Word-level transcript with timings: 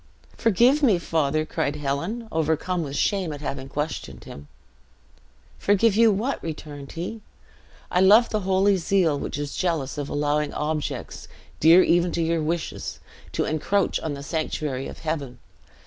"Forgive 0.35 0.81
me, 0.81 0.97
father," 0.97 1.45
cried 1.45 1.75
Helen, 1.75 2.27
overcome 2.31 2.81
with 2.81 2.95
shame 2.95 3.31
at 3.31 3.41
having 3.41 3.69
questioned 3.69 4.23
him. 4.23 4.47
"Forgive 5.59 5.95
you 5.95 6.11
what?" 6.11 6.41
returned 6.43 6.93
he. 6.93 7.21
"I 7.91 7.99
love 8.01 8.29
the 8.29 8.39
holy 8.39 8.77
zeal 8.77 9.19
which 9.19 9.37
is 9.37 9.55
jealous 9.55 9.99
of 9.99 10.09
allowing 10.09 10.55
objects, 10.55 11.27
dear 11.59 11.83
even 11.83 12.11
to 12.13 12.21
your 12.23 12.41
wishes, 12.41 12.99
to 13.33 13.45
encroach 13.45 13.99
on 13.99 14.15
the 14.15 14.23
sanctuary 14.23 14.87
of 14.87 14.97
heaven. 15.01 15.37